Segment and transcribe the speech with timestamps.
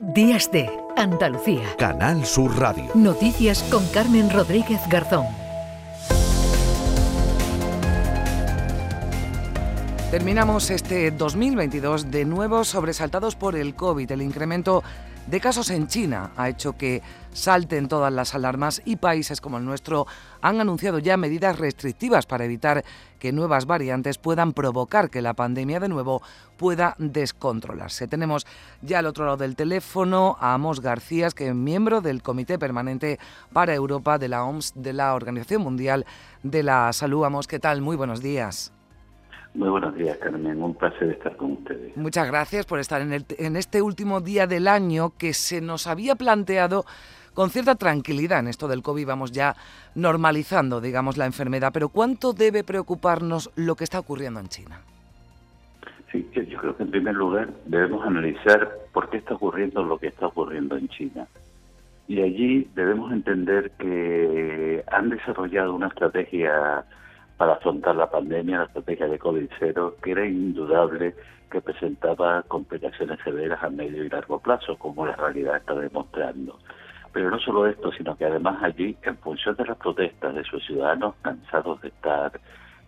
[0.00, 1.76] Días de Andalucía.
[1.78, 2.90] Canal Sur Radio.
[2.96, 5.24] Noticias con Carmen Rodríguez Garzón.
[10.10, 14.10] Terminamos este 2022 de nuevo sobresaltados por el COVID.
[14.10, 14.82] El incremento
[15.26, 17.02] de casos en China ha hecho que
[17.32, 20.06] salten todas las alarmas y países como el nuestro
[20.42, 22.84] han anunciado ya medidas restrictivas para evitar
[23.18, 26.22] que nuevas variantes puedan provocar que la pandemia de nuevo
[26.58, 28.06] pueda descontrolarse.
[28.06, 28.46] Tenemos
[28.82, 33.18] ya al otro lado del teléfono a Amos García, que es miembro del Comité Permanente
[33.52, 36.04] para Europa de la OMS, de la Organización Mundial
[36.42, 37.24] de la Salud.
[37.24, 37.80] Amos, ¿qué tal?
[37.80, 38.73] Muy buenos días.
[39.54, 40.60] Muy buenos días, Carmen.
[40.62, 41.96] Un placer estar con ustedes.
[41.96, 46.16] Muchas gracias por estar en, en este último día del año que se nos había
[46.16, 46.84] planteado
[47.34, 49.06] con cierta tranquilidad en esto del COVID.
[49.06, 49.54] Vamos ya
[49.94, 51.70] normalizando, digamos, la enfermedad.
[51.72, 54.80] Pero ¿cuánto debe preocuparnos lo que está ocurriendo en China?
[56.10, 60.08] Sí, yo creo que en primer lugar debemos analizar por qué está ocurriendo lo que
[60.08, 61.26] está ocurriendo en China.
[62.06, 66.84] Y allí debemos entender que han desarrollado una estrategia
[67.36, 71.14] para afrontar la pandemia, la estrategia de COVID-0, que era indudable
[71.50, 76.58] que presentaba complicaciones severas a medio y largo plazo, como la realidad está demostrando.
[77.12, 80.64] Pero no solo esto, sino que además allí, en función de las protestas de sus
[80.66, 82.32] ciudadanos cansados de estar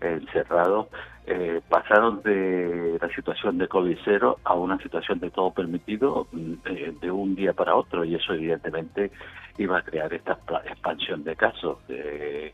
[0.00, 0.88] encerrados,
[1.26, 6.94] eh, pasaron de la situación de COVID-0 a una situación de todo permitido mm, eh,
[7.00, 9.10] de un día para otro y eso evidentemente
[9.58, 11.78] iba a crear esta expansión de casos.
[11.88, 12.52] Eh,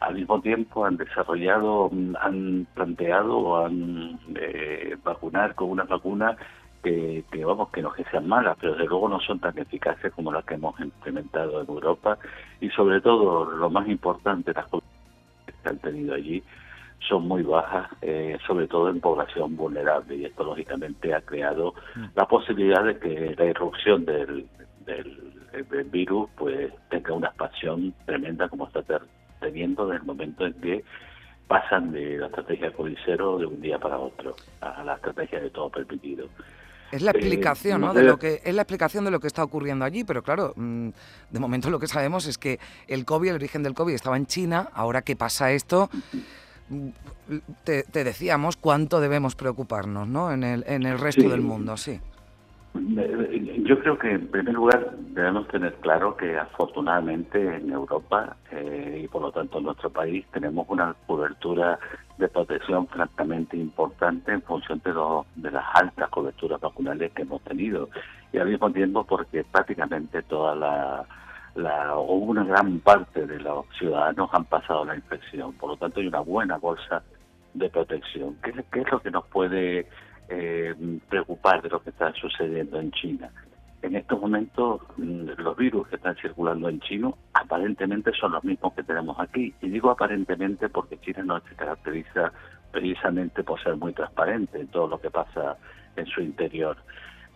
[0.00, 6.36] al mismo tiempo han desarrollado, han planteado o han eh, vacunar con unas vacunas
[6.82, 10.32] que, vamos que no que sean malas, pero desde luego no son tan eficaces como
[10.32, 12.18] las que hemos implementado en Europa
[12.60, 16.42] y sobre todo lo más importante las que han tenido allí
[17.06, 22.04] son muy bajas, eh, sobre todo en población vulnerable y esto lógicamente ha creado mm.
[22.14, 24.46] la posibilidad de que la irrupción del,
[24.86, 25.34] del,
[25.70, 28.82] del virus pues tenga una expansión tremenda como está
[29.40, 30.84] teniendo desde el momento en que
[31.48, 35.68] pasan de la estrategia codicero de un día para otro a la estrategia de todo
[35.68, 36.28] permitido.
[36.92, 37.94] Es la explicación, ¿no?
[37.94, 40.88] De lo que es la explicación de lo que está ocurriendo allí, pero claro, mm,
[41.30, 42.58] de momento lo que sabemos es que
[42.88, 44.70] el COVID, el origen del COVID estaba en China.
[44.72, 45.88] Ahora que pasa esto,
[46.68, 46.88] mm,
[47.64, 50.32] te, decíamos cuánto debemos preocuparnos, ¿no?
[50.32, 52.00] En el en el resto del mundo, sí.
[52.72, 59.08] Yo creo que en primer lugar debemos tener claro que afortunadamente en Europa eh, y
[59.08, 61.78] por lo tanto en nuestro país tenemos una cobertura
[62.18, 64.92] de protección francamente importante en función de,
[65.36, 67.88] de las altas coberturas vacunales que hemos tenido
[68.32, 71.04] y al mismo tiempo porque prácticamente toda la,
[71.56, 75.98] la o una gran parte de los ciudadanos han pasado la infección, por lo tanto
[76.00, 77.02] hay una buena bolsa
[77.54, 78.36] de protección.
[78.44, 79.88] ¿Qué, qué es lo que nos puede
[80.30, 80.74] eh,
[81.08, 83.30] preocupar de lo que está sucediendo en China.
[83.82, 88.74] En estos momentos, mm, los virus que están circulando en China aparentemente son los mismos
[88.74, 89.52] que tenemos aquí.
[89.60, 92.32] Y digo aparentemente porque China no se caracteriza
[92.70, 95.56] precisamente por ser muy transparente en todo lo que pasa
[95.96, 96.76] en su interior.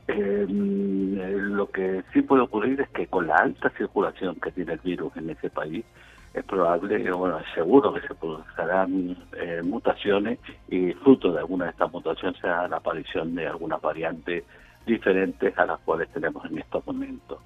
[0.07, 4.75] Eh, mm, lo que sí puede ocurrir es que con la alta circulación que tiene
[4.75, 5.85] el virus en ese país,
[6.35, 11.71] es probable, bueno, es seguro que se produzcan eh, mutaciones y fruto de alguna de
[11.71, 14.43] estas mutaciones sea la aparición de algunas variantes
[14.85, 17.39] diferentes a las cuales tenemos en estos momentos.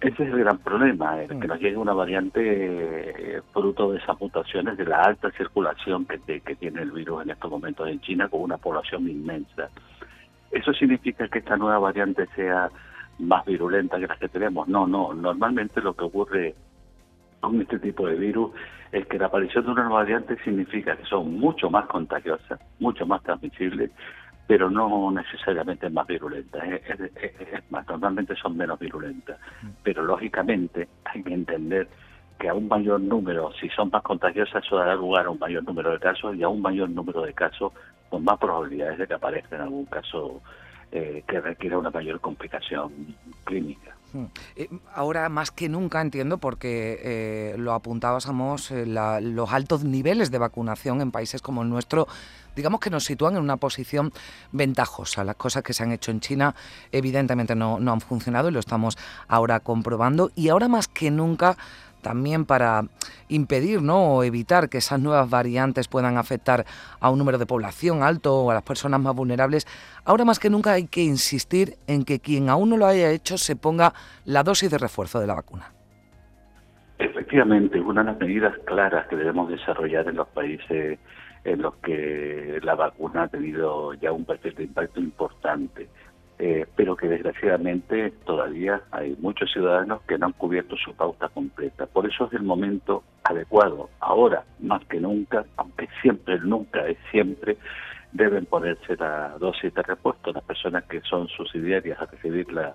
[0.00, 4.20] Ese es el gran problema, el que nos llegue una variante eh, fruto de esas
[4.20, 8.28] mutaciones, de la alta circulación que, que tiene el virus en estos momentos en China
[8.28, 9.70] con una población inmensa.
[10.50, 12.70] ¿Eso significa que esta nueva variante sea
[13.20, 14.68] más virulenta que las que tenemos?
[14.68, 15.14] No, no.
[15.14, 16.54] Normalmente lo que ocurre
[17.46, 18.50] con este tipo de virus
[18.92, 23.06] es que la aparición de una nueva variante significa que son mucho más contagiosas, mucho
[23.06, 23.90] más transmisibles,
[24.46, 26.62] pero no necesariamente más virulentas.
[26.64, 29.38] Es, más, normalmente son menos virulentas.
[29.62, 29.68] Mm.
[29.82, 31.88] Pero lógicamente hay que entender
[32.38, 35.64] que a un mayor número, si son más contagiosas, eso dará lugar a un mayor
[35.64, 37.72] número de casos y a un mayor número de casos
[38.08, 40.42] con más probabilidades de que aparezca en algún caso
[40.92, 42.92] eh, que requiera una mayor complicación
[43.44, 43.96] clínica.
[44.16, 44.26] Hmm.
[44.56, 50.38] Eh, ahora más que nunca entiendo porque eh, lo apuntábamos eh, los altos niveles de
[50.38, 52.08] vacunación en países como el nuestro,
[52.54, 54.12] digamos que nos sitúan en una posición
[54.52, 55.22] ventajosa.
[55.22, 56.54] Las cosas que se han hecho en China
[56.92, 58.96] evidentemente no, no han funcionado y lo estamos
[59.28, 61.58] ahora comprobando y ahora más que nunca
[62.06, 62.84] también para
[63.28, 64.14] impedir ¿no?
[64.14, 66.64] o evitar que esas nuevas variantes puedan afectar
[67.00, 69.66] a un número de población alto o a las personas más vulnerables,
[70.04, 73.36] ahora más que nunca hay que insistir en que quien aún no lo haya hecho
[73.38, 73.92] se ponga
[74.24, 75.72] la dosis de refuerzo de la vacuna.
[77.00, 81.00] Efectivamente, una de las medidas claras que debemos desarrollar en los países
[81.42, 85.88] en los que la vacuna ha tenido ya un perfil de impacto importante
[86.38, 91.86] eh, pero que desgraciadamente todavía hay muchos ciudadanos que no han cubierto su pauta completa.
[91.86, 97.56] Por eso es el momento adecuado, ahora más que nunca, aunque siempre, nunca es siempre,
[98.12, 100.32] deben ponerse la dosis de repuesto.
[100.32, 102.74] Las personas que son subsidiarias a recibir la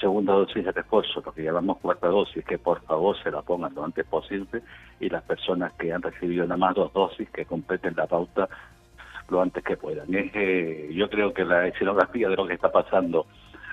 [0.00, 3.74] segunda dosis de refuerzo, lo que llamamos cuarta dosis, que por favor se la pongan
[3.74, 4.62] lo antes posible,
[5.00, 8.48] y las personas que han recibido nada más dos dosis, que completen la pauta
[9.30, 10.06] lo antes que puedan.
[10.14, 13.26] Eh, yo creo que la escenografía de lo que está pasando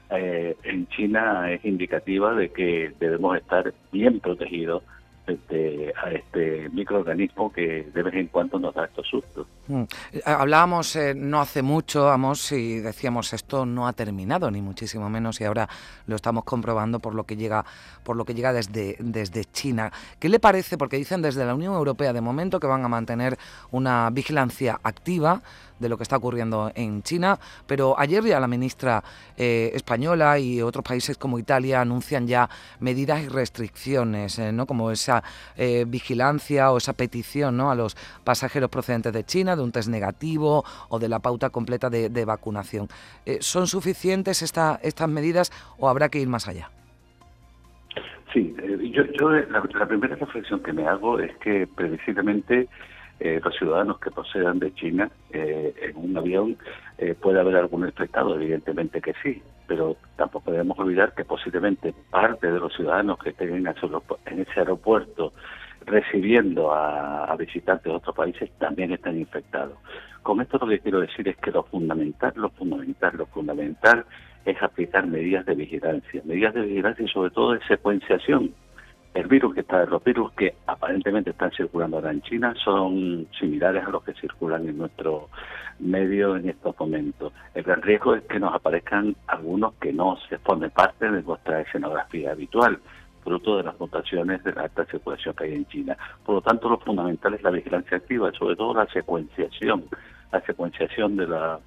[0.09, 4.83] eh, en China es indicativa de que debemos estar bien protegidos
[5.27, 9.47] este, a este microorganismo que de vez en cuando nos da estos sustos.
[9.69, 9.83] Mm.
[10.13, 15.07] Eh, hablábamos eh, no hace mucho, vamos, y decíamos esto no ha terminado ni muchísimo
[15.11, 15.69] menos y ahora
[16.07, 17.63] lo estamos comprobando por lo que llega,
[18.03, 19.91] por lo que llega desde, desde China.
[20.17, 20.75] ¿Qué le parece?
[20.75, 23.37] Porque dicen desde la Unión Europea de momento que van a mantener
[23.69, 25.43] una vigilancia activa
[25.77, 29.01] de lo que está ocurriendo en China, pero ayer ya la ministra
[29.37, 32.49] eh, española y otros países como Italia anuncian ya
[32.81, 34.65] medidas y restricciones, ¿no?
[34.65, 35.23] como esa
[35.87, 37.71] vigilancia o esa petición ¿no?
[37.71, 37.95] a los
[38.25, 42.87] pasajeros procedentes de China de un test negativo o de la pauta completa de, vacunación.
[43.39, 46.69] ¿Son suficientes esta, estas medidas o habrá que ir más allá?
[48.33, 48.55] Sí,
[48.93, 52.67] yo, yo la, la, primera reflexión que me hago es que precisamente
[53.19, 56.57] eh, los ciudadanos que procedan de China eh, en un avión
[56.97, 62.51] eh, puede haber algún infectado, evidentemente que sí, pero tampoco debemos olvidar que posiblemente parte
[62.51, 65.33] de los ciudadanos que estén en ese aeropuerto
[65.85, 69.77] recibiendo a, visitantes de otros países también están infectados.
[70.23, 74.05] Con esto lo que quiero decir es que lo fundamental, lo fundamental, lo fundamental
[74.45, 78.53] es aplicar medidas de vigilancia, medidas de vigilancia y sobre todo de secuenciación
[79.13, 83.83] el virus que está, los virus que aparentemente están circulando ahora en China son similares
[83.85, 85.29] a los que circulan en nuestro
[85.79, 87.33] medio en estos momentos.
[87.55, 91.61] El gran riesgo es que nos aparezcan algunos que no se formen parte de nuestra
[91.61, 92.79] escenografía habitual
[93.37, 95.97] de las mutaciones de la alta circulación que hay en China.
[96.25, 99.85] Por lo tanto, lo fundamental es la vigilancia activa, sobre todo la secuenciación,
[100.31, 101.59] la secuenciación de la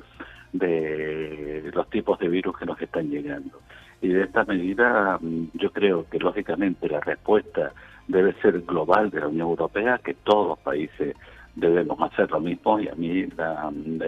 [0.52, 3.58] de los tipos de virus que nos están llegando.
[4.02, 7.72] Y de esta medida mm, yo creo que lógicamente la respuesta
[8.08, 11.16] debe ser global de la Unión Europea, que todos los países
[11.54, 14.02] debemos hacer lo mismo y a mí mm,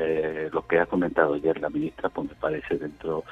[0.53, 3.25] lo que ha comentado ayer la ministra pues me parece dentro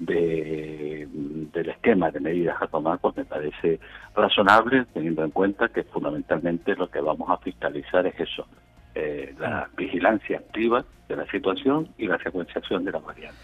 [0.00, 1.08] de,
[1.52, 3.80] del esquema de medidas a tomar pues me parece
[4.14, 8.46] razonable teniendo en cuenta que fundamentalmente lo que vamos a fiscalizar es eso
[8.94, 13.38] eh, la vigilancia activa de la situación y la secuenciación de la variantes.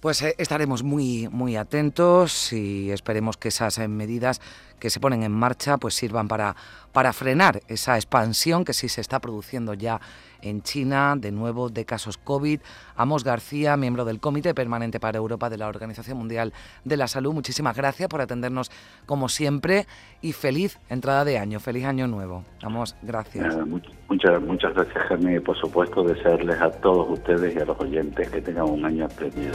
[0.00, 4.40] Pues eh, estaremos muy, muy atentos y esperemos que esas eh, medidas
[4.78, 6.54] que se ponen en marcha pues sirvan para,
[6.92, 10.00] para frenar esa expansión que sí se está produciendo ya
[10.48, 12.60] en China, de nuevo de casos COVID.
[12.96, 16.52] Amos García, miembro del Comité Permanente para Europa de la Organización Mundial
[16.84, 18.70] de la Salud, muchísimas gracias por atendernos
[19.06, 19.86] como siempre
[20.22, 22.44] y feliz entrada de año, feliz año nuevo.
[22.62, 23.56] Amos, gracias.
[23.66, 28.28] muchas, muchas gracias, Jaime, y por supuesto desearles a todos ustedes y a los oyentes
[28.30, 29.54] que tengan un año aprendido.